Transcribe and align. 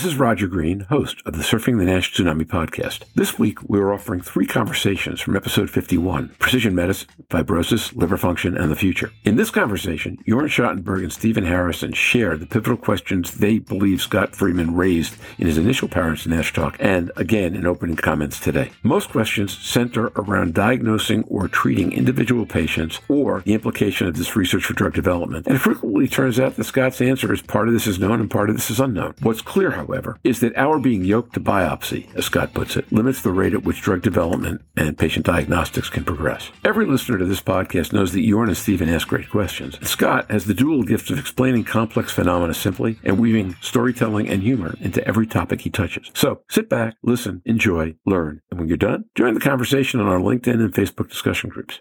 This 0.00 0.14
is 0.14 0.18
Roger 0.18 0.46
Green, 0.46 0.80
host 0.88 1.22
of 1.26 1.36
the 1.36 1.42
Surfing 1.42 1.76
the 1.76 1.84
Nash 1.84 2.14
Tsunami 2.14 2.46
podcast. 2.46 3.02
This 3.16 3.38
week, 3.38 3.58
we 3.68 3.78
are 3.78 3.92
offering 3.92 4.22
three 4.22 4.46
conversations 4.46 5.20
from 5.20 5.36
episode 5.36 5.68
51 5.68 6.36
Precision 6.38 6.74
Medicine, 6.74 7.10
Fibrosis, 7.28 7.94
Liver 7.94 8.16
Function, 8.16 8.56
and 8.56 8.70
the 8.70 8.76
Future. 8.76 9.12
In 9.24 9.36
this 9.36 9.50
conversation, 9.50 10.16
Jorn 10.26 10.48
Schattenberg 10.48 11.02
and 11.02 11.12
Stephen 11.12 11.44
Harrison 11.44 11.92
share 11.92 12.38
the 12.38 12.46
pivotal 12.46 12.78
questions 12.78 13.36
they 13.36 13.58
believe 13.58 14.00
Scott 14.00 14.34
Friedman 14.34 14.74
raised 14.74 15.16
in 15.36 15.46
his 15.46 15.58
initial 15.58 15.86
Paris 15.86 16.26
Nash 16.26 16.54
talk 16.54 16.78
and 16.80 17.12
again 17.16 17.54
in 17.54 17.66
opening 17.66 17.96
comments 17.96 18.40
today. 18.40 18.70
Most 18.82 19.10
questions 19.10 19.58
center 19.58 20.12
around 20.16 20.54
diagnosing 20.54 21.24
or 21.24 21.46
treating 21.46 21.92
individual 21.92 22.46
patients 22.46 23.00
or 23.08 23.42
the 23.42 23.52
implication 23.52 24.06
of 24.06 24.16
this 24.16 24.34
research 24.34 24.64
for 24.64 24.72
drug 24.72 24.94
development. 24.94 25.46
And 25.46 25.56
it 25.56 25.58
frequently 25.58 26.08
turns 26.08 26.40
out 26.40 26.56
that 26.56 26.64
Scott's 26.64 27.02
answer 27.02 27.34
is 27.34 27.42
part 27.42 27.68
of 27.68 27.74
this 27.74 27.86
is 27.86 27.98
known 27.98 28.18
and 28.18 28.30
part 28.30 28.48
of 28.48 28.56
this 28.56 28.70
is 28.70 28.80
unknown. 28.80 29.14
What's 29.20 29.42
clear, 29.42 29.72
however, 29.72 29.89
is 30.24 30.40
that 30.40 30.56
our 30.56 30.78
being 30.78 31.04
yoked 31.04 31.34
to 31.34 31.40
biopsy, 31.40 32.14
as 32.16 32.26
Scott 32.26 32.54
puts 32.54 32.76
it, 32.76 32.90
limits 32.92 33.22
the 33.22 33.30
rate 33.30 33.54
at 33.54 33.64
which 33.64 33.80
drug 33.80 34.02
development 34.02 34.62
and 34.76 34.98
patient 34.98 35.26
diagnostics 35.26 35.90
can 35.90 36.04
progress. 36.04 36.50
Every 36.64 36.86
listener 36.86 37.18
to 37.18 37.24
this 37.24 37.40
podcast 37.40 37.92
knows 37.92 38.12
that 38.12 38.20
Jorn 38.20 38.48
and 38.48 38.56
Stephen 38.56 38.88
ask 38.88 39.08
great 39.08 39.30
questions. 39.30 39.78
Scott 39.86 40.30
has 40.30 40.44
the 40.44 40.54
dual 40.54 40.82
gift 40.82 41.10
of 41.10 41.18
explaining 41.18 41.64
complex 41.64 42.12
phenomena 42.12 42.54
simply 42.54 42.98
and 43.04 43.18
weaving 43.18 43.56
storytelling 43.60 44.28
and 44.28 44.42
humor 44.42 44.74
into 44.80 45.06
every 45.06 45.26
topic 45.26 45.62
he 45.62 45.70
touches. 45.70 46.10
So 46.14 46.42
sit 46.48 46.68
back, 46.68 46.96
listen, 47.02 47.42
enjoy, 47.44 47.94
learn, 48.06 48.40
and 48.50 48.58
when 48.58 48.68
you're 48.68 48.76
done, 48.76 49.04
join 49.14 49.34
the 49.34 49.40
conversation 49.40 50.00
on 50.00 50.06
our 50.06 50.20
LinkedIn 50.20 50.54
and 50.54 50.72
Facebook 50.72 51.08
discussion 51.08 51.50
groups. 51.50 51.80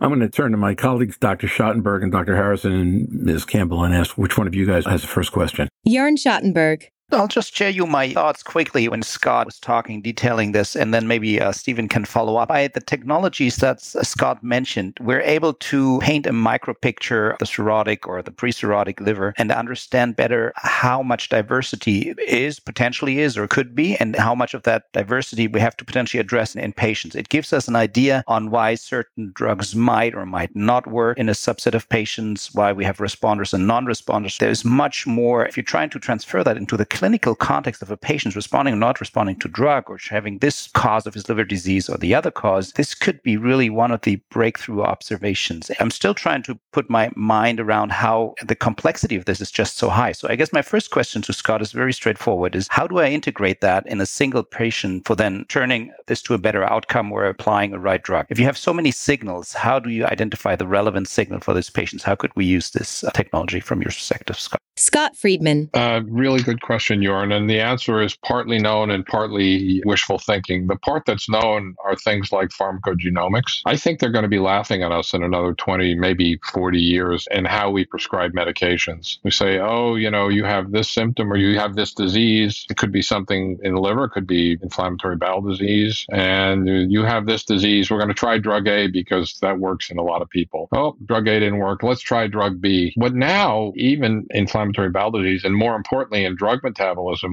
I'm 0.00 0.08
going 0.08 0.20
to 0.20 0.30
turn 0.30 0.52
to 0.52 0.56
my 0.56 0.74
colleagues, 0.74 1.18
Dr. 1.18 1.46
Schattenberg 1.46 2.02
and 2.02 2.10
Dr. 2.10 2.34
Harrison 2.34 2.72
and 2.72 3.12
Ms. 3.12 3.44
Campbell, 3.44 3.84
and 3.84 3.94
ask 3.94 4.16
which 4.16 4.38
one 4.38 4.46
of 4.46 4.54
you 4.54 4.66
guys 4.66 4.86
has 4.86 5.02
the 5.02 5.08
first 5.08 5.30
question. 5.30 5.68
Jorn 5.86 6.16
Schattenberg. 6.16 6.84
I'll 7.12 7.26
just 7.26 7.54
share 7.54 7.70
you 7.70 7.86
my 7.86 8.12
thoughts 8.12 8.42
quickly 8.42 8.88
when 8.88 9.02
Scott 9.02 9.46
was 9.46 9.58
talking, 9.58 10.00
detailing 10.00 10.52
this, 10.52 10.76
and 10.76 10.94
then 10.94 11.08
maybe 11.08 11.40
uh, 11.40 11.50
Stephen 11.50 11.88
can 11.88 12.04
follow 12.04 12.36
up. 12.36 12.48
By 12.48 12.68
the 12.68 12.80
technologies 12.80 13.56
that 13.56 13.78
uh, 13.96 14.02
Scott 14.04 14.44
mentioned, 14.44 14.96
we're 15.00 15.20
able 15.22 15.54
to 15.54 15.98
paint 16.00 16.26
a 16.26 16.32
micro 16.32 16.72
picture 16.72 17.30
of 17.30 17.38
the 17.38 17.46
cirrhotic 17.46 18.06
or 18.06 18.22
the 18.22 18.30
pre-cirrhotic 18.30 19.00
liver 19.00 19.34
and 19.38 19.50
understand 19.50 20.14
better 20.14 20.52
how 20.56 21.02
much 21.02 21.30
diversity 21.30 22.14
is, 22.26 22.60
potentially 22.60 23.18
is, 23.18 23.36
or 23.36 23.48
could 23.48 23.74
be, 23.74 23.96
and 23.96 24.14
how 24.14 24.34
much 24.34 24.54
of 24.54 24.62
that 24.62 24.84
diversity 24.92 25.48
we 25.48 25.58
have 25.58 25.76
to 25.78 25.84
potentially 25.84 26.20
address 26.20 26.54
in 26.54 26.72
patients. 26.72 27.16
It 27.16 27.28
gives 27.28 27.52
us 27.52 27.66
an 27.66 27.74
idea 27.74 28.22
on 28.28 28.50
why 28.50 28.76
certain 28.76 29.32
drugs 29.34 29.74
might 29.74 30.14
or 30.14 30.26
might 30.26 30.54
not 30.54 30.86
work 30.86 31.18
in 31.18 31.28
a 31.28 31.32
subset 31.32 31.74
of 31.74 31.88
patients, 31.88 32.54
why 32.54 32.72
we 32.72 32.84
have 32.84 32.98
responders 32.98 33.52
and 33.52 33.66
non-responders. 33.66 34.38
There's 34.38 34.64
much 34.64 35.08
more. 35.08 35.44
If 35.44 35.56
you're 35.56 35.64
trying 35.64 35.90
to 35.90 35.98
transfer 35.98 36.44
that 36.44 36.56
into 36.56 36.76
the 36.76 36.86
clinical 37.00 37.34
context 37.34 37.80
of 37.80 37.90
a 37.90 37.96
patient 37.96 38.36
responding 38.36 38.74
or 38.74 38.76
not 38.76 39.00
responding 39.00 39.34
to 39.34 39.48
drug 39.48 39.88
or 39.88 39.98
having 40.10 40.36
this 40.40 40.68
cause 40.74 41.06
of 41.06 41.14
his 41.14 41.26
liver 41.30 41.44
disease 41.44 41.88
or 41.88 41.96
the 41.96 42.14
other 42.14 42.30
cause, 42.30 42.72
this 42.72 42.94
could 42.94 43.22
be 43.22 43.38
really 43.38 43.70
one 43.70 43.90
of 43.90 44.02
the 44.02 44.16
breakthrough 44.28 44.82
observations. 44.82 45.70
I'm 45.80 45.90
still 45.90 46.12
trying 46.12 46.42
to 46.42 46.58
put 46.72 46.90
my 46.90 47.10
mind 47.16 47.58
around 47.58 47.90
how 47.90 48.34
the 48.44 48.54
complexity 48.54 49.16
of 49.16 49.24
this 49.24 49.40
is 49.40 49.50
just 49.50 49.78
so 49.78 49.88
high. 49.88 50.12
So 50.12 50.28
I 50.28 50.36
guess 50.36 50.52
my 50.52 50.60
first 50.60 50.90
question 50.90 51.22
to 51.22 51.32
Scott 51.32 51.62
is 51.62 51.72
very 51.72 51.94
straightforward 51.94 52.54
is 52.54 52.68
how 52.70 52.86
do 52.86 52.98
I 52.98 53.06
integrate 53.06 53.62
that 53.62 53.86
in 53.86 53.98
a 54.02 54.04
single 54.04 54.42
patient 54.42 55.06
for 55.06 55.16
then 55.16 55.46
turning 55.48 55.94
this 56.06 56.20
to 56.24 56.34
a 56.34 56.38
better 56.38 56.64
outcome 56.64 57.10
or 57.10 57.24
applying 57.24 57.72
a 57.72 57.78
right 57.78 58.02
drug? 58.02 58.26
If 58.28 58.38
you 58.38 58.44
have 58.44 58.58
so 58.58 58.74
many 58.74 58.90
signals, 58.90 59.54
how 59.54 59.78
do 59.78 59.88
you 59.88 60.04
identify 60.04 60.54
the 60.54 60.66
relevant 60.66 61.08
signal 61.08 61.40
for 61.40 61.54
these 61.54 61.70
patients? 61.70 62.02
How 62.02 62.14
could 62.14 62.36
we 62.36 62.44
use 62.44 62.72
this 62.72 63.02
technology 63.14 63.60
from 63.60 63.80
your 63.80 63.90
perspective, 63.90 64.38
Scott? 64.38 64.60
Scott 64.80 65.14
Friedman. 65.14 65.68
Uh, 65.74 66.00
really 66.06 66.42
good 66.42 66.62
question, 66.62 66.89
Jorn. 66.98 67.32
And 67.32 67.48
the 67.48 67.60
answer 67.60 68.00
is 68.00 68.16
partly 68.16 68.58
known 68.58 68.90
and 68.90 69.04
partly 69.06 69.82
wishful 69.84 70.18
thinking. 70.18 70.66
The 70.66 70.76
part 70.76 71.04
that's 71.06 71.28
known 71.28 71.76
are 71.84 71.96
things 71.96 72.32
like 72.32 72.50
pharmacogenomics. 72.50 73.62
I 73.66 73.76
think 73.76 74.00
they're 74.00 74.10
going 74.10 74.24
to 74.24 74.28
be 74.28 74.38
laughing 74.38 74.82
at 74.82 74.92
us 74.92 75.14
in 75.14 75.22
another 75.22 75.54
20, 75.54 75.94
maybe 75.94 76.38
40 76.52 76.78
years 76.80 77.28
in 77.30 77.44
how 77.44 77.70
we 77.70 77.84
prescribe 77.84 78.32
medications. 78.32 79.18
We 79.22 79.30
say, 79.30 79.58
oh, 79.58 79.94
you 79.94 80.10
know, 80.10 80.28
you 80.28 80.44
have 80.44 80.72
this 80.72 80.90
symptom 80.90 81.32
or 81.32 81.36
you 81.36 81.58
have 81.58 81.74
this 81.74 81.92
disease. 81.92 82.66
It 82.70 82.76
could 82.76 82.92
be 82.92 83.02
something 83.02 83.58
in 83.62 83.74
the 83.74 83.80
liver, 83.80 84.04
it 84.04 84.10
could 84.10 84.26
be 84.26 84.58
inflammatory 84.62 85.16
bowel 85.16 85.40
disease. 85.40 86.06
And 86.10 86.90
you 86.90 87.02
have 87.04 87.26
this 87.26 87.44
disease. 87.44 87.90
We're 87.90 87.98
going 87.98 88.08
to 88.08 88.14
try 88.14 88.38
drug 88.38 88.66
A 88.68 88.88
because 88.88 89.38
that 89.40 89.58
works 89.58 89.90
in 89.90 89.98
a 89.98 90.02
lot 90.02 90.22
of 90.22 90.30
people. 90.30 90.68
Oh, 90.72 90.96
drug 91.04 91.28
A 91.28 91.40
didn't 91.40 91.58
work. 91.58 91.82
Let's 91.82 92.00
try 92.00 92.26
drug 92.26 92.60
B. 92.60 92.94
But 92.96 93.14
now, 93.14 93.72
even 93.76 94.26
inflammatory 94.30 94.90
bowel 94.90 95.10
disease, 95.10 95.44
and 95.44 95.54
more 95.54 95.76
importantly, 95.76 96.24
in 96.24 96.34
drug 96.36 96.62
metabolism, 96.62 96.79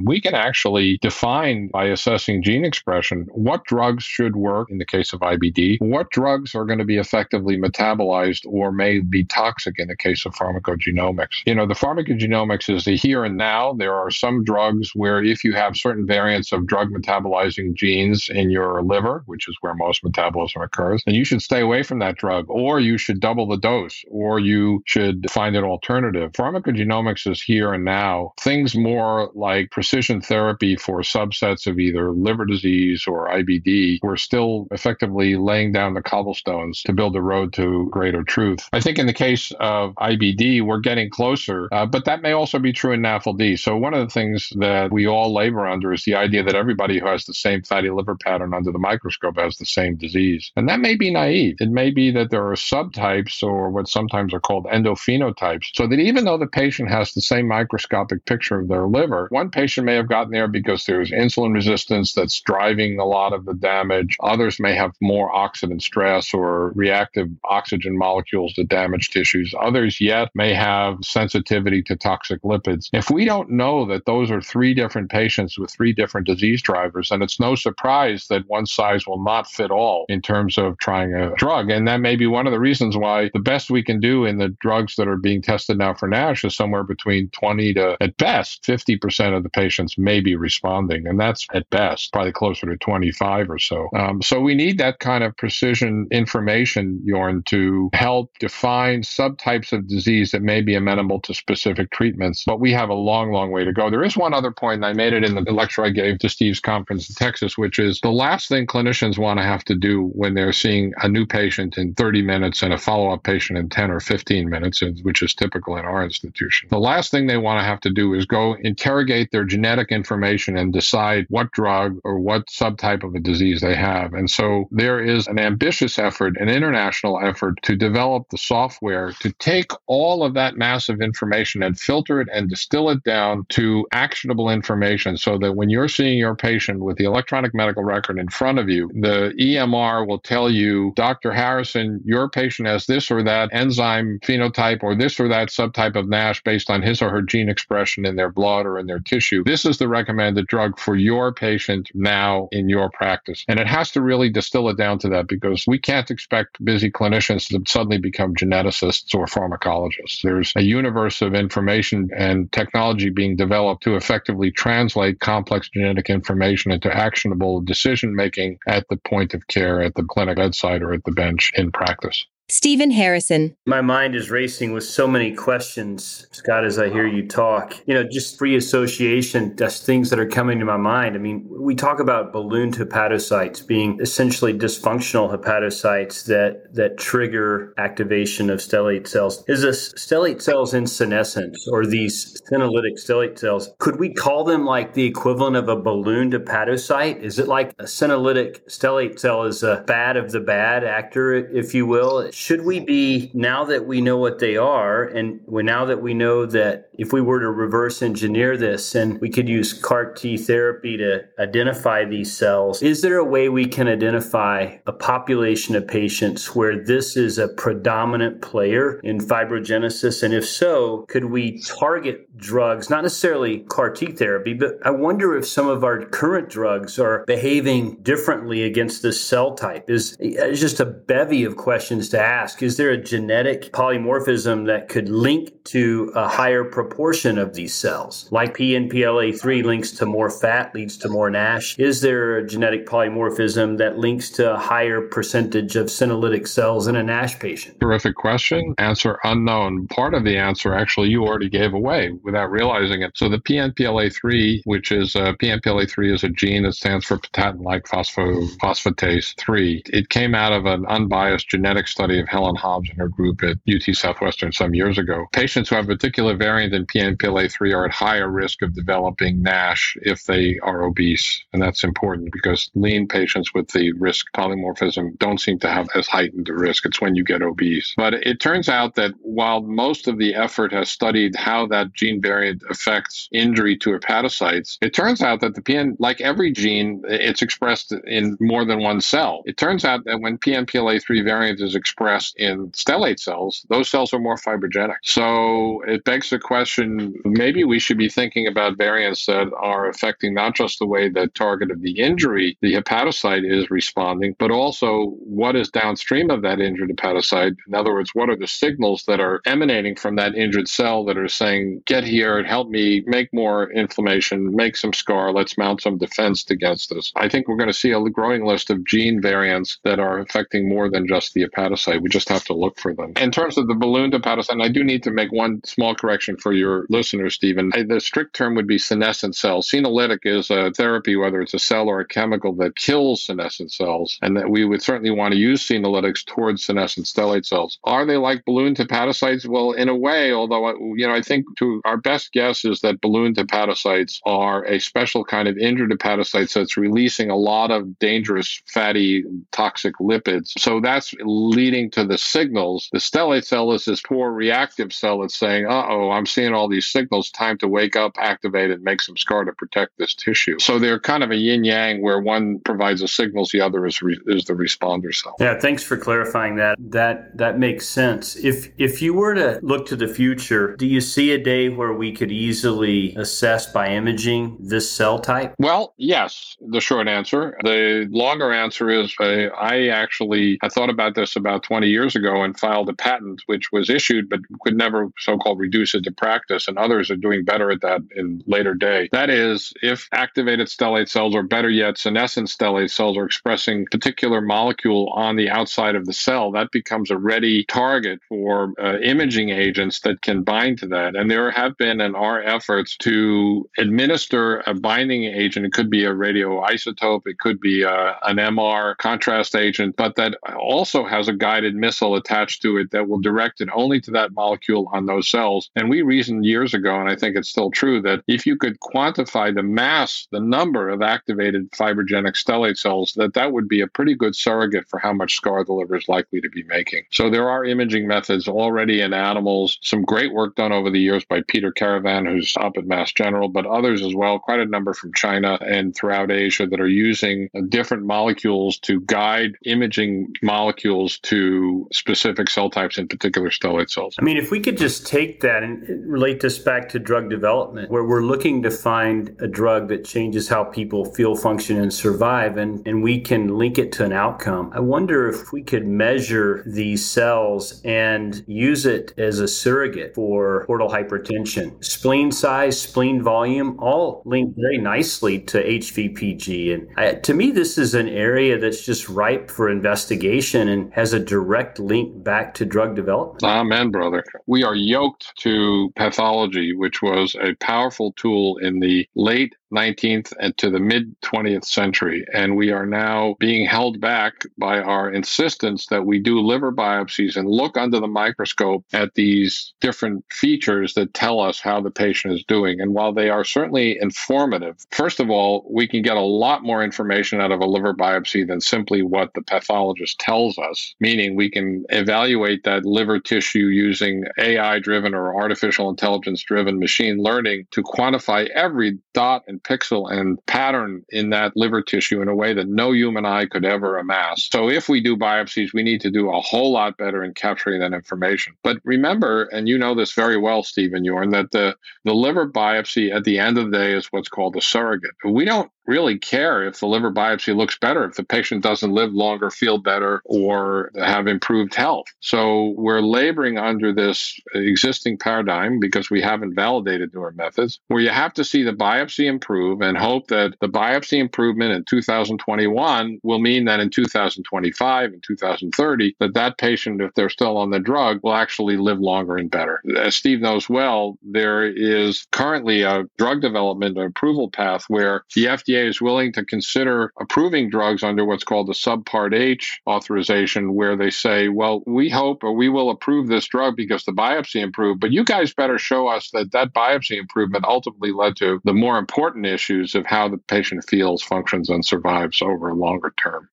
we 0.06 0.22
can 0.22 0.36
actually 0.36 0.98
define 1.02 1.70
by 1.70 1.86
assessing 1.86 2.44
gene 2.44 2.66
expression 2.66 3.28
what 3.32 3.64
drugs 3.66 4.04
should 4.04 4.36
work 4.36 4.70
in 4.70 4.78
the 4.78 4.86
case 4.86 5.14
of 5.14 5.20
IBD, 5.22 5.78
what 5.82 6.10
drugs 6.12 6.56
are 6.56 6.66
going 6.66 6.80
to 6.80 6.86
be 6.86 6.98
effectively 6.98 7.58
metabolized 7.58 8.46
or 8.48 8.72
may 8.72 9.00
be 9.00 9.24
toxic 9.24 9.80
in 9.80 9.88
the 9.88 9.96
case 9.96 10.26
of 10.26 10.34
pharmacogenomics. 10.34 11.44
You 11.46 11.56
know, 11.56 11.66
the 11.66 11.74
pharmacogenomics 11.74 12.74
is 12.74 12.86
the 12.86 12.96
here 12.96 13.24
and 13.24 13.38
now. 13.38 13.74
There 13.74 13.94
are 13.94 14.12
some 14.12 14.44
drugs 14.44 14.92
where 14.94 15.24
if 15.24 15.44
you 15.44 15.54
have 15.54 15.78
certain 15.78 16.06
variants 16.06 16.52
of 16.52 16.68
drug 16.68 16.90
metabolizing 16.90 17.76
genes 17.76 18.30
in 18.30 18.50
your 18.50 18.82
liver, 18.84 19.24
which 19.26 19.48
is 19.48 19.58
where 19.62 19.74
most 19.76 20.04
metabolism 20.04 20.62
occurs, 20.62 21.04
then 21.06 21.16
you 21.16 21.26
should 21.26 21.42
stay 21.42 21.62
away 21.62 21.84
from 21.84 22.00
that 22.00 22.18
drug, 22.18 22.46
or 22.50 22.80
you 22.80 22.98
should 22.98 23.20
double 23.20 23.48
the 23.48 23.58
dose, 23.58 24.04
or 24.10 24.40
you 24.40 24.82
should 24.86 25.30
find 25.30 25.56
an 25.56 25.64
alternative. 25.64 26.32
Pharmacogenomics 26.34 27.30
is 27.30 27.42
here 27.42 27.74
and 27.74 27.86
now. 27.86 28.34
Things 28.40 28.76
more 28.76 29.32
like 29.38 29.72
precision 29.72 30.22
therapy 30.22 30.76
for 30.76 31.02
subsets 31.02 31.68
of 31.68 31.80
either 31.80 32.12
liver 32.12 32.46
disease 32.46 33.06
or 33.08 33.28
IBD, 33.30 34.00
we're 34.02 34.18
still 34.18 34.68
effectively 34.72 35.36
laying 35.36 35.72
down 35.72 35.94
the 35.94 36.02
cobblestones 36.02 36.82
to 36.84 36.94
build 36.94 37.16
a 37.16 37.22
road 37.22 37.54
to 37.54 37.88
greater 37.92 38.24
truth. 38.24 38.68
I 38.74 38.82
think 38.82 39.00
in 39.00 39.06
the 39.06 39.14
case 39.14 39.52
of 39.60 39.94
IBD, 39.96 40.64
we're 40.64 40.80
getting 40.80 41.10
closer, 41.10 41.70
uh, 41.72 41.86
but 41.86 42.06
that 42.06 42.22
may 42.22 42.32
also 42.32 42.60
be 42.60 42.74
true 42.74 42.92
in 42.94 43.02
NAFLD. 43.02 43.60
So 43.60 43.78
one 43.78 43.94
of 43.94 44.06
the 44.06 44.14
things 44.14 44.52
that 44.58 44.92
we 44.92 45.08
all 45.08 45.34
labor 45.34 45.66
under 45.66 45.94
is 45.94 46.04
the 46.04 46.16
idea 46.16 46.44
that 46.44 46.56
everybody 46.56 47.00
who 47.00 47.06
has 47.08 47.26
the 47.26 47.34
same 47.34 47.62
fatty 47.64 47.90
liver 47.90 48.16
pattern 48.16 48.54
under 48.54 48.72
the 48.72 48.80
microscope 48.80 49.38
has 49.38 49.58
the 49.58 49.66
same 49.66 49.96
disease. 49.96 50.52
And 50.56 50.68
that 50.70 50.80
may 50.80 50.96
be 50.96 51.12
naive. 51.12 51.58
It 51.60 51.70
may 51.70 51.92
be 51.92 52.12
that 52.12 52.32
there 52.32 52.46
are 52.48 52.56
subtypes 52.56 53.44
or 53.44 53.70
what 53.70 53.88
sometimes 53.88 54.34
are 54.34 54.40
called 54.40 54.66
endophenotypes, 54.66 55.68
so 55.74 55.88
that 55.88 56.00
even 56.00 56.26
though 56.26 56.38
the 56.38 56.48
patient 56.48 56.90
has 56.90 57.14
the 57.14 57.22
same 57.22 57.48
microscopic 57.48 58.26
picture 58.26 58.60
of 58.60 58.68
their 58.68 58.88
liver, 58.88 59.17
one 59.30 59.50
patient 59.50 59.86
may 59.86 59.96
have 59.96 60.08
gotten 60.08 60.32
there 60.32 60.48
because 60.48 60.86
there's 60.86 61.12
insulin 61.12 61.54
resistance 61.54 62.14
that's 62.14 62.40
driving 62.42 63.00
a 63.00 63.06
lot 63.06 63.34
of 63.34 63.46
the 63.46 63.54
damage. 63.54 64.16
Others 64.22 64.60
may 64.60 64.76
have 64.76 64.92
more 65.02 65.32
oxidant 65.34 65.82
stress 65.82 66.34
or 66.34 66.72
reactive 66.76 67.28
oxygen 67.46 67.98
molecules 67.98 68.54
that 68.58 68.70
damage 68.70 69.10
tissues. 69.10 69.54
Others 69.60 70.00
yet 70.00 70.30
may 70.36 70.54
have 70.54 70.98
sensitivity 71.04 71.82
to 71.84 71.96
toxic 71.96 72.42
lipids. 72.44 72.90
If 72.94 73.10
we 73.10 73.26
don't 73.26 73.50
know 73.50 73.86
that 73.86 74.06
those 74.06 74.32
are 74.32 74.42
three 74.42 74.74
different 74.74 75.10
patients 75.10 75.58
with 75.58 75.72
three 75.72 75.94
different 75.94 76.28
disease 76.28 76.62
drivers, 76.62 77.10
then 77.10 77.22
it's 77.22 77.40
no 77.40 77.56
surprise 77.56 78.28
that 78.30 78.44
one 78.48 78.66
size 78.66 79.08
will 79.08 79.24
not 79.24 79.50
fit 79.50 79.72
all 79.72 80.06
in 80.10 80.22
terms 80.22 80.58
of 80.58 80.78
trying 80.78 81.14
a 81.14 81.34
drug. 81.36 81.70
And 81.70 81.88
that 81.88 82.02
may 82.02 82.16
be 82.16 82.28
one 82.28 82.48
of 82.48 82.54
the 82.54 82.60
reasons 82.60 82.96
why 82.96 83.30
the 83.34 83.40
best 83.40 83.70
we 83.70 83.84
can 83.84 84.00
do 84.00 84.26
in 84.26 84.38
the 84.38 84.50
drugs 84.60 84.96
that 84.96 85.08
are 85.08 85.18
being 85.18 85.42
tested 85.42 85.78
now 85.78 85.94
for 85.94 86.08
NASH 86.08 86.44
is 86.44 86.56
somewhere 86.56 86.84
between 86.84 87.30
20 87.30 87.74
to, 87.76 87.98
at 88.02 88.18
best, 88.18 88.64
50% 88.64 89.07
of 89.34 89.44
the 89.44 89.50
patients 89.50 89.98
may 89.98 90.20
be 90.20 90.36
responding. 90.36 91.08
And 91.08 91.20
that's 91.20 91.46
at 91.54 91.70
best, 91.70 92.12
probably 92.14 92.32
closer 92.32 92.68
to 92.68 92.78
25 92.78 93.50
or 93.50 93.60
so. 93.60 93.88
Um, 93.96 94.22
so 94.22 94.40
we 94.40 94.56
need 94.56 94.78
that 94.78 95.00
kind 95.00 95.24
of 95.24 95.36
precision 95.38 96.08
information, 96.12 97.04
Jorn, 97.08 97.46
to 97.46 97.90
help 97.94 98.32
define 98.40 99.02
subtypes 99.02 99.74
of 99.74 99.88
disease 99.88 100.32
that 100.32 100.42
may 100.42 100.62
be 100.62 100.76
amenable 100.76 101.20
to 101.22 101.34
specific 101.34 101.92
treatments. 101.92 102.44
But 102.46 102.60
we 102.60 102.72
have 102.74 102.90
a 102.90 102.94
long, 102.94 103.32
long 103.32 103.52
way 103.52 103.64
to 103.64 103.74
go. 103.74 103.90
There 103.90 104.04
is 104.04 104.18
one 104.18 104.34
other 104.34 104.52
point, 104.52 104.78
and 104.78 104.86
I 104.86 104.94
made 104.94 105.14
it 105.14 105.24
in 105.24 105.36
the 105.36 105.52
lecture 105.52 105.84
I 105.84 105.90
gave 105.90 106.20
to 106.20 106.30
Steve's 106.30 106.60
conference 106.60 107.10
in 107.10 107.16
Texas, 107.16 107.58
which 107.58 107.80
is 107.80 108.00
the 108.02 108.12
last 108.12 108.50
thing 108.50 108.68
clinicians 108.68 109.18
want 109.18 109.40
to 109.40 109.44
have 109.44 109.64
to 109.66 109.76
do 109.76 110.12
when 110.14 110.34
they're 110.34 110.54
seeing 110.54 110.94
a 111.02 111.08
new 111.08 111.26
patient 111.26 111.78
in 111.78 111.94
30 111.94 112.22
minutes 112.22 112.62
and 112.62 112.74
a 112.74 112.78
follow 112.78 113.12
up 113.12 113.24
patient 113.24 113.58
in 113.58 113.70
10 113.70 113.92
or 113.92 114.00
15 114.00 114.50
minutes, 114.50 114.84
which 115.04 115.22
is 115.22 115.34
typical 115.34 115.78
in 115.78 115.86
our 115.86 116.04
institution. 116.04 116.70
The 116.70 116.80
last 116.80 117.12
thing 117.12 117.28
they 117.28 117.38
want 117.38 117.60
to 117.60 117.64
have 117.64 117.80
to 117.82 117.90
do 117.90 118.14
is 118.14 118.26
go 118.26 118.56
interrogate 118.56 118.97
interrogate 118.98 119.32
their 119.32 119.44
genetic 119.44 119.92
information 119.92 120.58
and 120.58 120.74
decide 120.74 121.28
what 121.30 121.52
drug 121.52 122.00
or 122.04 122.20
what 122.20 122.48
subtype 122.48 123.04
of 123.04 123.14
a 123.14 123.20
disease 123.20 123.62
they 123.62 123.76
have. 123.76 124.14
And 124.14 124.30
so 124.30 124.68
there 124.72 125.00
is 125.00 125.28
an 125.28 125.38
ambitious 125.38 126.00
effort, 126.00 126.36
an 126.38 126.50
international 126.50 127.20
effort 127.24 127.60
to 127.64 127.76
develop 127.76 128.28
the 128.30 128.40
software 128.40 129.12
to 129.20 129.32
take 129.34 129.72
all 129.86 130.24
of 130.24 130.34
that 130.34 130.58
massive 130.58 131.00
information 131.00 131.62
and 131.62 131.80
filter 131.80 132.20
it 132.20 132.28
and 132.34 132.50
distill 132.50 132.90
it 132.90 133.04
down 133.04 133.46
to 133.50 133.86
actionable 133.92 134.50
information 134.50 135.16
so 135.16 135.38
that 135.38 135.54
when 135.54 135.70
you're 135.70 135.88
seeing 135.88 136.18
your 136.18 136.36
patient 136.36 136.80
with 136.80 136.98
the 136.98 137.06
electronic 137.06 137.54
medical 137.54 137.84
record 137.84 138.18
in 138.18 138.28
front 138.30 138.58
of 138.58 138.68
you, 138.68 138.90
the 138.96 139.32
EMR 139.40 140.08
will 140.08 140.20
tell 140.20 140.50
you, 140.50 140.92
Dr. 140.96 141.32
Harrison, 141.32 142.02
your 142.04 142.30
patient 142.30 142.68
has 142.68 142.88
this 142.88 143.12
or 143.12 143.22
that 143.22 143.50
enzyme 143.52 144.20
phenotype 144.24 144.82
or 144.82 144.96
this 144.96 145.20
or 145.20 145.28
that 145.28 145.50
subtype 145.50 145.96
of 145.96 146.10
NASH 146.10 146.44
based 146.44 146.72
on 146.72 146.82
his 146.82 147.00
or 147.00 147.12
her 147.12 147.22
gene 147.22 147.50
expression 147.50 148.04
in 148.04 148.16
their 148.16 148.32
blood 148.32 148.66
or 148.66 148.80
their 148.88 149.00
tissue. 149.00 149.44
This 149.44 149.66
is 149.66 149.78
the 149.78 149.88
recommended 149.88 150.48
drug 150.48 150.80
for 150.80 150.96
your 150.96 151.34
patient 151.34 151.90
now 151.94 152.48
in 152.52 152.70
your 152.70 152.90
practice. 152.90 153.44
And 153.48 153.60
it 153.60 153.68
has 153.68 153.92
to 153.92 154.02
really 154.02 154.30
distill 154.30 154.70
it 154.70 154.78
down 154.78 155.00
to 155.00 155.10
that 155.10 155.28
because 155.28 155.66
we 155.68 155.80
can't 155.80 156.10
expect 156.10 156.64
busy 156.64 156.90
clinicians 156.90 157.48
to 157.50 157.62
suddenly 157.68 157.98
become 157.98 158.36
geneticists 158.36 159.14
or 159.14 159.26
pharmacologists. 159.26 160.22
There's 160.24 160.54
a 160.56 160.64
universe 160.64 161.22
of 161.22 161.34
information 161.34 162.10
and 162.16 162.52
technology 162.52 163.10
being 163.10 163.36
developed 163.36 163.84
to 163.84 163.96
effectively 163.96 164.52
translate 164.52 165.20
complex 165.20 165.70
genetic 165.70 166.10
information 166.10 166.72
into 166.72 166.96
actionable 166.96 167.62
decision 167.62 168.16
making 168.16 168.58
at 168.68 168.88
the 168.90 168.98
point 168.98 169.34
of 169.34 169.48
care, 169.48 169.82
at 169.82 169.96
the 169.96 170.04
clinic 170.04 170.38
bedside, 170.38 170.82
or 170.82 170.94
at 170.94 171.04
the 171.04 171.12
bench 171.12 171.52
in 171.56 171.72
practice. 171.72 172.26
Stephen 172.50 172.92
Harrison. 172.92 173.54
My 173.66 173.82
mind 173.82 174.16
is 174.16 174.32
racing 174.32 174.72
with 174.72 174.86
so 174.86 175.06
many 175.06 175.34
questions, 175.34 176.26
Scott, 176.32 176.64
as 176.64 176.80
I 176.80 176.90
hear 176.90 177.06
you 177.06 177.28
talk. 177.28 177.76
You 177.86 177.94
know, 177.94 178.06
just 178.10 178.38
free 178.38 178.56
association, 178.56 179.54
just 179.58 179.86
things 179.86 180.10
that 180.12 180.20
are 180.20 180.30
coming 180.30 180.58
to 180.60 180.66
my 180.66 180.78
mind. 180.78 181.16
I 181.16 181.18
mean, 181.18 181.46
we 181.50 181.76
talk 181.76 182.00
about 182.00 182.32
ballooned 182.32 182.76
hepatocytes 182.76 183.68
being 183.68 184.00
essentially 184.00 184.54
dysfunctional 184.54 185.30
hepatocytes 185.30 186.26
that 186.28 186.74
that 186.74 186.98
trigger 186.98 187.74
activation 187.78 188.50
of 188.50 188.60
stellate 188.60 189.08
cells. 189.08 189.44
Is 189.50 189.62
this 189.62 189.94
stellate 189.96 190.42
cells 190.42 190.74
in 190.74 190.88
senescence 190.88 191.68
or 191.70 191.86
these 191.86 192.42
senolytic 192.50 192.94
stellate 192.94 193.38
cells? 193.38 193.72
Could 193.80 194.00
we 194.00 194.14
call 194.14 194.46
them 194.46 194.64
like 194.64 194.94
the 194.94 195.04
equivalent 195.04 195.58
of 195.58 195.68
a 195.68 195.76
ballooned 195.76 196.32
hepatocyte? 196.32 197.22
Is 197.22 197.40
it 197.40 197.50
like 197.50 197.72
a 197.78 197.84
senolytic 197.84 198.62
stellate 198.70 199.20
cell 199.20 199.44
is 199.44 199.64
a 199.64 199.84
bad 199.86 200.16
of 200.16 200.32
the 200.32 200.40
bad 200.40 200.86
actor, 200.86 201.34
if 201.34 201.74
you 201.74 201.86
will? 201.86 202.22
Should 202.38 202.64
we 202.64 202.80
be 202.80 203.32
now 203.34 203.66
that 203.66 203.88
we 203.88 204.00
know 204.00 204.16
what 204.16 204.38
they 204.38 204.56
are 204.56 205.04
and 205.04 205.42
now 205.48 205.86
that 205.86 206.04
we 206.04 206.14
know 206.14 206.46
that 206.46 206.88
if 206.94 207.12
we 207.12 207.20
were 207.20 207.40
to 207.40 207.50
reverse 207.50 208.04
engineer 208.04 208.56
this 208.56 208.94
and 208.94 209.20
we 209.20 209.28
could 209.28 209.50
use 209.50 209.74
CAR 209.74 210.14
T 210.14 210.38
therapy 210.38 210.98
to 210.98 211.24
identify 211.40 212.06
these 212.06 212.32
cells, 212.32 212.84
is 212.84 213.02
there 213.02 213.18
a 213.18 213.26
way 213.26 213.50
we 213.50 213.66
can 213.66 213.88
identify 213.88 214.78
a 214.86 214.92
population 214.92 215.76
of 215.76 215.88
patients 215.88 216.54
where 216.56 216.78
this 216.84 217.18
is 217.18 217.40
a 217.40 217.48
predominant 217.48 218.44
player 218.44 219.00
in 219.00 219.18
fibrogenesis? 219.18 220.22
And 220.22 220.32
if 220.32 220.48
so, 220.48 221.06
could 221.08 221.26
we 221.26 221.60
target 221.62 222.38
drugs, 222.38 222.88
not 222.88 223.02
necessarily 223.02 223.62
CAR 223.62 223.90
T 223.90 224.12
therapy, 224.12 224.54
but 224.54 224.78
I 224.86 224.92
wonder 224.92 225.36
if 225.36 225.48
some 225.48 225.68
of 225.68 225.84
our 225.84 226.06
current 226.06 226.50
drugs 226.50 227.00
are 227.00 227.26
behaving 227.26 227.96
differently 228.04 228.62
against 228.62 229.02
this 229.02 229.20
cell 229.20 229.56
type? 229.56 229.90
Is 229.90 230.16
it's 230.20 230.62
just 230.62 230.80
a 230.80 230.86
bevy 230.86 231.44
of 231.44 231.58
questions 231.58 232.10
to 232.10 232.27
ask 232.28 232.62
is 232.62 232.76
there 232.78 232.92
a 232.92 232.98
genetic 232.98 233.72
polymorphism 233.72 234.66
that 234.68 234.90
could 234.90 235.08
link 235.08 235.64
to 235.64 236.12
a 236.14 236.28
higher 236.28 236.64
proportion 236.64 237.38
of 237.38 237.54
these 237.54 237.74
cells? 237.74 238.28
Like 238.32 238.58
PNPLA3 238.58 239.64
links 239.64 239.92
to 239.92 240.06
more 240.06 240.30
fat, 240.30 240.76
leads 240.76 240.98
to 240.98 241.10
more 241.10 241.30
NASH. 241.30 241.80
Is 241.80 242.02
there 242.02 242.38
a 242.38 242.46
genetic 242.46 242.86
polymorphism 242.86 243.78
that 243.78 243.98
links 243.98 244.30
to 244.32 244.54
a 244.54 244.58
higher 244.58 245.02
percentage 245.02 245.76
of 245.76 245.88
senolytic 245.88 246.48
cells 246.48 246.88
in 246.88 246.96
a 246.96 247.04
NASH 247.04 247.40
patient? 247.40 247.80
Terrific 247.80 248.16
question. 248.16 248.76
Answer 248.78 249.20
unknown. 249.24 249.88
Part 249.88 250.14
of 250.14 250.24
the 250.26 250.38
answer, 250.38 250.74
actually, 250.74 251.10
you 251.10 251.24
already 251.24 251.50
gave 251.50 251.74
away 251.74 252.12
without 252.24 252.52
realizing 252.52 253.02
it. 253.02 253.12
So 253.16 253.30
the 253.30 253.40
PNPLA3, 253.40 254.62
which 254.66 254.92
is 254.92 255.16
uh, 255.16 255.34
PNPLA3 255.42 256.14
is 256.14 256.24
a 256.24 256.30
gene 256.30 256.64
that 256.64 256.74
stands 256.74 257.06
for 257.06 257.18
patatin-like 257.18 257.86
phosphatase 257.86 259.38
3. 259.38 259.84
It 259.88 260.10
came 260.10 260.36
out 260.36 260.52
of 260.52 260.66
an 260.66 260.86
unbiased 260.88 261.50
genetic 261.50 261.88
study 261.88 262.17
of 262.20 262.28
Helen 262.28 262.56
Hobbs 262.56 262.90
and 262.90 262.98
her 262.98 263.08
group 263.08 263.44
at 263.44 263.58
UT 263.68 263.96
Southwestern 263.96 264.52
some 264.52 264.74
years 264.74 264.98
ago. 264.98 265.26
Patients 265.34 265.70
who 265.70 265.76
have 265.76 265.86
a 265.86 265.96
particular 265.96 266.36
variant 266.36 266.74
in 266.74 266.86
PNPLA3 266.86 267.74
are 267.74 267.86
at 267.86 267.92
higher 267.92 268.30
risk 268.30 268.62
of 268.62 268.74
developing 268.74 269.42
NASH 269.42 269.98
if 270.02 270.26
they 270.26 270.60
are 270.60 270.84
obese. 270.84 271.44
And 271.54 271.62
that's 271.62 271.84
important 271.84 272.32
because 272.32 272.70
lean 272.76 273.08
patients 273.08 273.54
with 273.54 273.70
the 273.70 273.92
risk 273.94 274.28
polymorphism 274.36 275.18
don't 275.20 275.40
seem 275.40 275.60
to 275.60 275.70
have 275.70 275.88
as 275.96 276.08
heightened 276.08 276.50
a 276.50 276.54
risk. 276.54 276.86
It's 276.86 277.02
when 277.02 277.16
you 277.16 277.24
get 277.24 277.42
obese. 277.42 277.94
But 277.98 278.16
it 278.16 278.40
turns 278.40 278.70
out 278.70 278.96
that 278.96 279.14
while 279.22 279.62
most 279.62 280.08
of 280.08 280.18
the 280.18 280.36
effort 280.36 280.72
has 280.74 280.90
studied 280.90 281.36
how 281.36 281.68
that 281.68 281.94
gene 281.94 282.22
variant 282.22 282.64
affects 282.70 283.28
injury 283.32 283.78
to 283.78 283.92
hepatocytes, 283.92 284.78
it 284.82 284.94
turns 284.94 285.22
out 285.22 285.42
that 285.42 285.56
the 285.56 285.62
PN, 285.62 285.96
like 286.00 286.22
every 286.22 286.52
gene, 286.52 287.02
it's 287.08 287.42
expressed 287.42 287.94
in 288.06 288.38
more 288.40 288.66
than 288.66 288.82
one 288.82 289.02
cell. 289.02 289.44
It 289.46 289.58
turns 289.58 289.86
out 289.86 290.06
that 290.06 290.22
when 290.22 290.38
PNPLA3 290.38 291.24
variant 291.24 291.62
is 291.62 291.76
expressed, 291.76 292.07
expressed 292.08 292.38
in 292.38 292.72
stellate 292.72 293.20
cells, 293.20 293.66
those 293.70 293.90
cells 293.90 294.14
are 294.14 294.20
more 294.20 294.38
fibrogenic. 294.38 294.96
So 295.04 295.82
it 295.88 296.04
begs 296.06 296.30
the 296.30 296.40
question 296.40 297.14
maybe 297.26 297.64
we 297.64 297.80
should 297.80 297.98
be 297.98 298.10
thinking 298.10 298.48
about 298.48 298.78
variants 298.78 299.26
that 299.26 299.48
are 299.58 299.90
affecting 299.90 300.34
not 300.34 300.56
just 300.56 300.80
the 300.80 300.88
way 300.88 301.10
the 301.10 301.28
target 301.28 301.72
of 301.72 301.82
the 301.82 302.00
injury, 302.00 302.58
the 302.62 302.74
hepatocyte, 302.74 303.50
is 303.50 303.70
responding, 303.70 304.36
but 304.40 304.52
also 304.52 305.16
what 305.20 305.56
is 305.56 305.70
downstream 305.70 306.30
of 306.30 306.42
that 306.44 306.60
injured 306.60 306.90
hepatocyte. 306.90 307.56
In 307.68 307.76
other 307.76 307.94
words, 307.94 308.12
what 308.14 308.30
are 308.30 308.38
the 308.38 308.48
signals 308.48 309.04
that 309.08 309.20
are 309.20 309.42
emanating 309.46 309.96
from 309.96 310.16
that 310.16 310.36
injured 310.36 310.70
cell 310.70 311.04
that 311.06 311.18
are 311.18 311.28
saying, 311.28 311.82
get 311.86 312.04
here 312.04 312.38
and 312.38 312.48
help 312.48 312.70
me 312.70 313.04
make 313.06 313.34
more 313.34 313.70
inflammation, 313.72 314.56
make 314.56 314.78
some 314.78 314.94
scar, 314.94 315.34
let's 315.34 315.58
mount 315.58 315.82
some 315.82 315.98
defense 315.98 316.50
against 316.50 316.90
this. 316.90 317.12
I 317.16 317.28
think 317.28 317.48
we're 317.48 317.58
going 317.58 317.68
to 317.68 317.74
see 317.74 317.92
a 317.92 318.00
growing 318.10 318.46
list 318.46 318.70
of 318.70 318.86
gene 318.86 319.22
variants 319.22 319.80
that 319.84 320.00
are 320.00 320.20
affecting 320.20 320.70
more 320.70 320.90
than 320.90 321.08
just 321.08 321.34
the 321.34 321.46
hepatocyte. 321.46 321.97
We 322.00 322.10
just 322.10 322.30
have 322.30 322.46
to 322.46 322.54
look 322.54 322.80
for 322.80 322.94
them. 322.94 323.14
In 323.18 323.32
terms 323.32 323.58
of 323.58 323.68
the 323.68 323.76
balloon 323.76 324.12
to 324.12 324.22
and 324.50 324.62
I 324.62 324.68
do 324.68 324.84
need 324.84 325.04
to 325.04 325.12
make 325.12 325.32
one 325.32 325.62
small 325.64 325.96
correction 325.96 326.38
for 326.38 326.52
your 326.52 326.86
listeners, 326.90 327.36
Stephen. 327.36 327.70
The 327.70 328.00
strict 328.02 328.36
term 328.36 328.56
would 328.56 328.68
be 328.68 328.78
senescent 328.78 329.36
cells. 329.36 329.70
Senolytic 329.70 330.20
is 330.24 330.50
a 330.52 330.72
therapy, 330.72 331.16
whether 331.16 331.42
it's 331.42 331.54
a 331.54 331.60
cell 331.60 331.88
or 331.88 332.02
a 332.02 332.08
chemical 332.08 332.54
that 332.58 332.76
kills 332.76 333.24
senescent 333.26 333.72
cells, 333.72 334.18
and 334.22 334.36
that 334.36 334.50
we 334.50 334.66
would 334.66 334.82
certainly 334.82 335.12
want 335.12 335.34
to 335.34 335.40
use 335.40 335.66
senolytics 335.66 336.26
towards 336.26 336.66
senescent 336.66 337.06
stellate 337.06 337.46
cells. 337.46 337.80
Are 337.84 338.06
they 338.06 338.18
like 338.18 338.44
balloon 338.46 338.76
hepatocytes? 338.76 339.48
Well, 339.48 339.72
in 339.72 339.88
a 339.88 339.96
way, 339.96 340.34
although 340.34 340.68
uh, 340.68 340.74
you 340.96 341.08
know, 341.08 341.14
I 341.14 341.22
think 341.22 341.46
to 341.60 341.82
our 341.86 341.98
best 341.98 342.34
guess 342.34 342.66
is 342.66 342.82
that 342.82 343.02
balloon 343.02 343.34
hepatocytes 343.34 344.20
are 344.26 344.66
a 344.66 344.80
special 344.80 345.24
kind 345.24 345.48
of 345.48 345.58
injured 345.58 345.92
hepatocytes 345.92 346.54
that's 346.54 346.76
releasing 346.76 347.30
a 347.30 347.38
lot 347.38 347.72
of 347.72 347.98
dangerous 348.00 348.62
fatty 348.68 349.24
toxic 349.52 349.94
lipids. 350.02 350.50
So 350.58 350.82
that's 350.82 351.14
leading 351.22 351.77
to 351.92 352.06
the 352.06 352.18
signals. 352.18 352.90
The 352.92 353.00
stellate 353.00 353.46
cell 353.46 353.72
is 353.72 353.86
this 353.86 354.02
poor 354.02 354.32
reactive 354.32 354.92
cell 354.92 355.22
that's 355.22 355.38
saying, 355.38 355.66
uh 355.68 355.86
oh, 355.88 356.12
I'm 356.12 356.26
seeing 356.26 356.54
all 356.54 356.68
these 356.68 356.88
signals. 356.88 357.30
Time 357.32 357.58
to 357.60 357.68
wake 357.68 357.96
up, 357.96 358.14
activate 358.18 358.72
and 358.72 358.84
make 358.84 359.02
some 359.02 359.18
scar 359.18 359.46
to 359.46 359.54
protect 359.54 359.98
this 359.98 360.14
tissue. 360.14 360.58
So 360.60 360.80
they're 360.80 361.00
kind 361.00 361.24
of 361.24 361.32
a 361.32 361.36
yin 361.36 361.64
yang 361.64 362.02
where 362.02 362.20
one 362.20 362.60
provides 362.60 363.02
the 363.02 363.08
signals, 363.08 363.50
the 363.52 363.62
other 363.62 363.86
is, 363.86 364.02
re- 364.02 364.20
is 364.28 364.46
the 364.46 364.54
responder 364.54 365.14
cell. 365.14 365.36
Yeah, 365.40 365.60
thanks 365.60 365.84
for 365.84 365.98
clarifying 365.98 366.56
that. 366.58 366.78
That 366.80 367.38
that 367.38 367.60
makes 367.60 367.88
sense. 367.88 368.36
If 368.36 368.72
if 368.78 369.02
you 369.02 369.14
were 369.14 369.36
to 369.36 369.60
look 369.62 369.86
to 369.88 369.96
the 369.96 370.08
future, 370.08 370.76
do 370.76 370.88
you 370.88 371.02
see 371.02 371.32
a 371.32 371.38
day 371.38 371.70
where 371.70 371.94
we 371.94 372.12
could 372.12 372.32
easily 372.32 373.16
assess 373.16 373.72
by 373.72 373.90
imaging 373.90 374.58
this 374.60 374.90
cell 374.90 375.20
type? 375.20 375.54
Well, 375.60 375.94
yes, 375.98 376.58
the 376.62 376.82
short 376.82 377.08
answer. 377.08 377.58
The 377.64 378.08
longer 378.12 378.52
answer 378.52 378.90
is 378.90 379.14
uh, 379.20 379.50
I 379.60 379.88
actually 379.88 380.58
I 380.62 380.70
thought 380.70 380.90
about 380.90 381.16
this 381.16 381.36
about 381.36 381.64
20 381.68 381.78
20 381.78 381.92
years 381.92 382.16
ago 382.16 382.44
and 382.44 382.60
filed 382.60 382.90
a 382.90 382.94
patent, 382.94 383.42
which 383.46 383.72
was 383.72 383.88
issued 383.90 384.30
but 384.30 384.40
could 384.62 384.76
never 384.76 385.12
so 385.20 385.38
called 385.38 385.60
reduce 385.60 385.94
it 385.94 386.04
to 386.04 386.12
practice. 386.12 386.68
And 386.68 386.78
others 386.78 387.12
are 387.12 387.16
doing 387.16 387.46
better 387.46 387.70
at 387.70 387.82
that 387.82 388.02
in 388.16 388.42
later 388.48 388.74
day. 388.74 389.10
That 389.12 389.30
is, 389.30 389.74
if 389.84 390.08
activated 390.12 390.68
stellate 390.68 391.08
cells, 391.08 391.36
or 391.36 391.44
better 391.44 391.70
yet, 391.70 392.00
senescent 392.00 392.48
stellate 392.48 392.90
cells, 392.90 393.16
are 393.16 393.26
expressing 393.26 393.86
particular 393.92 394.42
molecule 394.42 395.12
on 395.14 395.36
the 395.36 395.50
outside 395.50 395.96
of 395.96 396.06
the 396.06 396.14
cell, 396.14 396.52
that 396.54 396.72
becomes 396.72 397.12
a 397.12 397.18
ready 397.18 397.64
target 397.66 398.20
for 398.28 398.74
uh, 398.82 398.98
imaging 399.00 399.50
agents 399.50 400.00
that 400.02 400.22
can 400.24 400.42
bind 400.44 400.80
to 400.80 400.88
that. 400.88 401.16
And 401.16 401.30
there 401.30 401.52
have 401.52 401.78
been 401.78 402.02
and 402.02 402.16
are 402.16 402.42
efforts 402.42 402.98
to 402.98 403.70
administer 403.78 404.64
a 404.66 404.74
binding 404.74 405.26
agent. 405.26 405.66
It 405.66 405.74
could 405.74 405.92
be 405.92 406.06
a 406.06 406.12
radioisotope, 406.12 407.28
it 407.28 407.38
could 407.38 407.60
be 407.60 407.86
uh, 407.86 408.14
an 408.24 408.38
MR 408.38 408.98
contrast 408.98 409.56
agent, 409.56 409.96
but 409.96 410.16
that 410.16 410.36
also 410.58 411.06
has 411.06 411.28
a 411.28 411.34
guide 411.34 411.57
guided 411.58 411.76
missile 411.76 412.16
attached 412.16 412.62
to 412.62 412.78
it 412.78 412.92
that 412.92 413.08
will 413.08 413.20
direct 413.20 413.62
it 413.62 413.70
only 413.74 414.00
to 414.00 414.12
that 414.12 414.32
molecule 414.34 414.88
on 414.94 415.08
those 415.08 415.28
cells. 415.28 415.72
And 415.76 415.90
we 415.90 416.04
reasoned 416.04 416.46
years 416.46 416.76
ago, 416.76 417.00
and 417.00 417.10
I 417.10 417.16
think 417.16 417.36
it's 417.36 417.50
still 417.50 417.72
true, 417.72 418.00
that 418.04 418.22
if 418.28 418.46
you 418.46 418.56
could 418.58 418.80
quantify 418.80 419.54
the 419.54 419.64
mass, 419.64 420.28
the 420.32 420.40
number 420.40 420.88
of 420.88 421.02
activated 421.02 421.72
fibrogenic 421.72 422.36
stellate 422.36 422.78
cells, 422.78 423.14
that 423.16 423.34
that 423.34 423.54
would 423.54 423.68
be 423.68 423.82
a 423.82 423.88
pretty 423.88 424.14
good 424.14 424.36
surrogate 424.36 424.88
for 424.88 425.00
how 425.00 425.14
much 425.14 425.34
scar 425.34 425.64
the 425.64 425.74
liver 425.74 425.96
is 425.96 426.08
likely 426.08 426.40
to 426.42 426.50
be 426.50 426.62
making. 426.64 427.06
So 427.12 427.32
there 427.32 427.50
are 427.50 427.66
imaging 427.66 428.08
methods 428.08 428.48
already 428.48 429.02
in 429.02 429.14
animals, 429.14 429.80
some 429.82 430.04
great 430.04 430.32
work 430.32 430.56
done 430.56 430.72
over 430.72 430.92
the 430.92 431.00
years 431.00 431.26
by 431.26 431.42
Peter 431.48 431.72
Caravan, 431.72 432.28
who's 432.28 432.54
up 432.60 432.78
at 432.78 432.86
Mass 432.86 433.12
General, 433.14 433.50
but 433.50 433.66
others 433.66 434.04
as 434.04 434.14
well, 434.14 434.38
quite 434.38 434.60
a 434.60 434.66
number 434.66 434.94
from 434.94 435.12
China 435.14 435.58
and 435.66 435.96
throughout 435.96 436.30
Asia 436.30 436.68
that 436.68 436.80
are 436.80 436.88
using 436.88 437.50
different 437.70 438.06
molecules 438.06 438.78
to 438.80 439.02
guide 439.02 439.54
imaging 439.66 440.34
molecules 440.44 441.18
to 441.20 441.47
specific 441.92 442.50
cell 442.50 442.70
types, 442.70 442.98
in 442.98 443.08
particular 443.08 443.50
stellate 443.50 443.90
cells. 443.90 444.16
I 444.20 444.24
mean, 444.24 444.38
if 444.38 444.52
we 444.52 444.60
could 444.60 444.78
just 444.78 445.06
take 445.08 445.42
that 445.42 445.64
and 445.64 445.88
relate 446.10 446.40
this 446.40 446.58
back 446.58 446.90
to 446.90 447.00
drug 447.00 447.30
development, 447.30 447.90
where 447.90 448.04
we're 448.04 448.24
looking 448.24 448.62
to 448.64 448.72
find 448.72 449.36
a 449.40 449.48
drug 449.48 449.88
that 449.90 450.06
changes 450.06 450.48
how 450.48 450.64
people 450.64 451.06
feel, 451.14 451.36
function, 451.36 451.80
and 451.80 451.94
survive, 451.94 452.58
and, 452.58 452.86
and 452.88 453.04
we 453.04 453.20
can 453.20 453.58
link 453.58 453.78
it 453.78 453.92
to 453.94 454.06
an 454.06 454.14
outcome. 454.14 454.72
I 454.74 454.80
wonder 454.80 455.28
if 455.30 455.52
we 455.52 455.64
could 455.64 455.88
measure 455.88 456.64
these 456.66 457.06
cells 457.06 457.82
and 457.84 458.44
use 458.48 458.86
it 458.86 459.14
as 459.18 459.40
a 459.40 459.48
surrogate 459.48 460.16
for 460.16 460.66
portal 460.66 460.90
hypertension. 460.90 461.84
Spleen 461.84 462.32
size, 462.32 462.80
spleen 462.80 463.22
volume, 463.22 463.78
all 463.80 464.22
link 464.26 464.56
very 464.56 464.78
nicely 464.78 465.40
to 465.40 465.64
HVPG. 465.64 466.74
And 466.74 466.88
I, 466.98 467.14
to 467.14 467.34
me, 467.34 467.52
this 467.52 467.78
is 467.78 467.94
an 467.94 468.10
area 468.10 468.58
that's 468.58 468.86
just 468.86 469.10
ripe 469.10 469.50
for 469.50 469.70
investigation 469.70 470.68
and 470.68 470.94
has 470.94 471.14
a 471.14 471.20
direct 471.20 471.37
link 471.80 472.24
back 472.24 472.54
to 472.56 472.66
drug 472.66 472.96
development. 472.96 473.44
Amen, 473.44 473.92
brother. 473.92 474.24
We 474.46 474.64
are 474.64 474.76
yoked 474.76 475.34
to 475.40 475.92
pathology, 475.96 476.74
which 476.76 477.02
was 477.02 477.36
a 477.42 477.56
powerful 477.56 478.14
tool 478.14 478.58
in 478.58 478.80
the 478.80 479.08
late 479.16 479.56
19th 479.74 480.34
and 480.40 480.58
to 480.58 480.70
the 480.70 480.80
mid 480.80 481.20
20th 481.22 481.66
century. 481.66 482.26
And 482.34 482.56
we 482.56 482.72
are 482.72 482.86
now 482.86 483.36
being 483.40 483.66
held 483.66 484.00
back 484.00 484.34
by 484.58 484.80
our 484.80 485.12
insistence 485.12 485.88
that 485.88 486.06
we 486.06 486.20
do 486.20 486.40
liver 486.40 486.72
biopsies 486.72 487.36
and 487.36 487.50
look 487.50 487.78
under 487.78 488.00
the 488.00 488.08
microscope 488.08 488.86
at 488.94 489.14
these 489.16 489.74
different 489.82 490.26
features 490.32 490.94
that 490.94 491.14
tell 491.14 491.40
us 491.40 491.60
how 491.60 491.82
the 491.82 491.92
patient 491.92 492.34
is 492.34 492.44
doing. 492.48 492.80
And 492.82 492.94
while 492.94 493.14
they 493.14 493.30
are 493.30 493.44
certainly 493.44 493.98
informative, 494.00 494.78
first 494.92 495.20
of 495.20 495.30
all, 495.30 495.68
we 495.70 495.88
can 495.88 496.02
get 496.02 496.18
a 496.18 496.22
lot 496.22 496.64
more 496.64 496.84
information 496.84 497.42
out 497.42 497.52
of 497.52 497.62
a 497.62 497.66
liver 497.66 497.94
biopsy 497.94 498.48
than 498.48 498.62
simply 498.62 499.02
what 499.02 499.34
the 499.34 499.42
pathologist 499.42 500.20
tells 500.20 500.58
us, 500.58 500.96
meaning 501.00 501.36
we 501.36 501.50
can 501.50 501.86
evaluate 501.90 502.64
that 502.64 502.86
liver 502.86 503.20
tissue 503.20 503.68
using 503.68 504.24
AI 504.38 504.80
driven 504.80 505.14
or 505.14 505.36
artificial 505.36 505.90
intelligence 505.90 506.44
driven 506.44 506.80
machine 506.80 507.18
learning 507.18 507.68
to 507.72 507.82
quantify 507.84 508.48
every 508.50 508.98
dot 509.14 509.44
and 509.48 509.57
and 509.58 509.80
pixel 509.80 510.12
and 510.12 510.44
pattern 510.46 511.04
in 511.10 511.30
that 511.32 511.54
liver 511.56 511.82
tissue 511.82 512.22
in 512.22 512.28
a 512.28 512.36
way 512.36 512.54
that 512.54 512.68
no 512.68 512.92
human 512.92 513.26
eye 513.26 513.46
could 513.46 513.66
ever 513.66 513.98
amass. 513.98 514.48
So 514.52 514.70
if 514.70 514.90
we 514.90 515.02
do 515.02 515.16
biopsies, 515.16 515.74
we 515.74 515.84
need 515.84 516.02
to 516.02 516.12
do 516.12 516.30
a 516.30 516.42
whole 516.42 516.72
lot 516.72 516.98
better 516.98 517.24
in 517.24 517.34
capturing 517.34 517.80
that 517.82 517.94
information. 517.94 518.54
But 518.64 518.78
remember, 518.84 519.44
and 519.46 519.68
you 519.68 519.78
know 519.78 519.96
this 519.96 520.14
very 520.14 520.38
well, 520.38 520.64
Stephen 520.64 521.04
Jorn, 521.04 521.32
that 521.32 521.52
the, 521.52 521.76
the 522.04 522.14
liver 522.14 522.50
biopsy 522.50 523.14
at 523.14 523.24
the 523.24 523.40
end 523.40 523.58
of 523.58 523.72
the 523.72 523.78
day 523.78 523.94
is 523.94 524.08
what's 524.08 524.30
called 524.30 524.56
a 524.56 524.62
surrogate. 524.62 525.16
We 525.26 525.46
don't 525.46 525.72
really 525.88 526.18
care 526.18 526.64
if 526.64 526.80
the 526.80 526.88
liver 526.88 527.12
biopsy 527.12 527.56
looks 527.56 527.78
better, 527.78 528.06
if 528.06 528.16
the 528.16 528.24
patient 528.24 528.62
doesn't 528.64 528.92
live 528.92 529.14
longer, 529.14 529.50
feel 529.50 529.78
better, 529.78 530.22
or 530.26 530.92
have 530.96 531.28
improved 531.28 531.74
health. 531.74 532.08
So 532.20 532.74
we're 532.78 533.02
laboring 533.02 533.58
under 533.58 533.94
this 533.94 534.40
existing 534.54 535.18
paradigm 535.18 535.80
because 535.80 536.10
we 536.10 536.22
haven't 536.22 536.56
validated 536.56 537.14
newer 537.14 537.32
methods 537.32 537.80
where 537.88 538.02
you 538.02 538.10
have 538.10 538.34
to 538.34 538.44
see 538.44 538.64
the 538.64 538.74
biopsy 538.74 539.26
improve 539.26 539.82
and 539.82 539.98
hope 539.98 540.28
that 540.28 540.56
the 540.60 540.68
biopsy 540.68 541.20
improvement 541.20 541.72
in 541.72 541.84
2021 541.86 543.20
will 543.24 543.40
mean 543.40 543.66
that 543.66 543.80
in 543.80 543.90
2025 543.90 545.14
and 545.14 545.24
2030 545.26 546.16
that 546.20 546.34
that 546.34 546.58
patient 546.58 547.02
if 547.02 547.14
they're 547.14 547.30
still 547.30 547.58
on 547.58 547.70
the 547.70 547.80
drug 547.80 548.20
will 548.24 548.34
actually 548.34 548.78
live 548.78 549.00
longer 549.00 549.38
and 549.38 549.52
better 549.52 549.82
as 549.98 550.16
steve 550.16 550.42
knows 550.42 550.70
well 550.70 551.18
there 551.24 551.64
is 551.64 552.28
currently 552.32 552.82
a 552.82 553.04
drug 553.18 553.42
development 553.42 553.98
approval 553.98 554.50
path 554.50 554.86
where 554.88 555.24
the 555.36 555.46
fda 555.46 555.77
FDA 555.78 555.88
is 555.88 556.02
willing 556.02 556.32
to 556.34 556.46
consider 556.46 557.12
approving 557.20 557.70
drugs 557.70 558.04
under 558.04 558.26
what's 558.26 558.44
called 558.44 558.68
the 558.68 558.74
Subpart 558.74 559.34
H 559.34 559.80
authorization, 559.88 560.74
where 560.74 560.96
they 560.96 561.10
say, 561.10 561.50
well, 561.50 561.84
we 561.86 562.10
hope 562.10 562.44
or 562.44 562.54
we 562.54 562.70
will 562.70 562.90
approve 562.90 563.28
this 563.28 563.48
drug 563.48 563.76
because 563.76 564.04
the 564.06 564.12
biopsy 564.12 564.62
improved, 564.62 565.00
but 565.00 565.12
you 565.12 565.24
guys 565.24 565.54
better 565.54 565.78
show 565.78 566.08
us 566.08 566.30
that 566.32 566.52
that 566.52 566.74
biopsy 566.74 567.18
improvement 567.18 567.66
ultimately 567.66 568.12
led 568.12 568.36
to 568.38 568.60
the 568.64 568.74
more 568.74 568.98
important 568.98 569.46
issues 569.46 569.96
of 569.96 570.06
how 570.06 570.28
the 570.28 570.38
patient 570.38 570.84
feels, 570.88 571.22
functions, 571.22 571.70
and 571.70 571.86
survives 571.86 572.42
over 572.42 572.70
a 572.70 572.76
longer 572.76 573.14
term. 573.22 573.50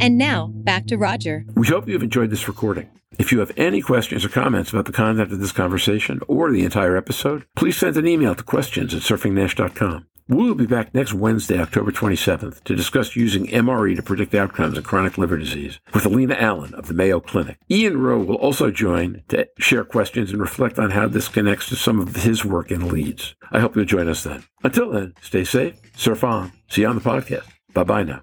And 0.00 0.18
now, 0.18 0.50
back 0.54 0.86
to 0.86 0.96
Roger. 0.96 1.44
We 1.54 1.68
hope 1.68 1.88
you've 1.88 2.02
enjoyed 2.02 2.30
this 2.30 2.48
recording. 2.48 2.90
If 3.18 3.30
you 3.30 3.38
have 3.38 3.52
any 3.56 3.80
questions 3.80 4.24
or 4.24 4.28
comments 4.28 4.70
about 4.70 4.86
the 4.86 4.92
content 4.92 5.32
of 5.32 5.38
this 5.38 5.52
conversation 5.52 6.20
or 6.26 6.50
the 6.50 6.64
entire 6.64 6.96
episode, 6.96 7.46
please 7.54 7.76
send 7.76 7.96
an 7.96 8.06
email 8.08 8.34
to 8.34 8.42
questions 8.42 8.92
at 8.92 9.02
surfingnash.com. 9.02 10.06
We'll 10.26 10.54
be 10.54 10.66
back 10.66 10.94
next 10.94 11.12
Wednesday, 11.12 11.60
October 11.60 11.92
27th, 11.92 12.64
to 12.64 12.74
discuss 12.74 13.14
using 13.14 13.46
MRE 13.46 13.94
to 13.96 14.02
predict 14.02 14.34
outcomes 14.34 14.78
in 14.78 14.82
chronic 14.82 15.18
liver 15.18 15.36
disease 15.36 15.80
with 15.92 16.06
Alina 16.06 16.34
Allen 16.34 16.72
of 16.74 16.88
the 16.88 16.94
Mayo 16.94 17.20
Clinic. 17.20 17.58
Ian 17.70 18.00
Rowe 18.00 18.22
will 18.22 18.36
also 18.36 18.70
join 18.70 19.22
to 19.28 19.46
share 19.58 19.84
questions 19.84 20.30
and 20.30 20.40
reflect 20.40 20.78
on 20.78 20.92
how 20.92 21.08
this 21.08 21.28
connects 21.28 21.68
to 21.68 21.76
some 21.76 22.00
of 22.00 22.16
his 22.16 22.42
work 22.42 22.70
in 22.70 22.88
Leeds. 22.88 23.34
I 23.52 23.60
hope 23.60 23.76
you'll 23.76 23.84
join 23.84 24.08
us 24.08 24.24
then. 24.24 24.44
Until 24.62 24.92
then, 24.92 25.12
stay 25.20 25.44
safe, 25.44 25.78
surf 25.94 26.24
on, 26.24 26.52
see 26.70 26.80
you 26.80 26.88
on 26.88 26.96
the 26.96 27.02
podcast. 27.02 27.44
Bye 27.74 27.84
bye 27.84 28.02
now. 28.04 28.22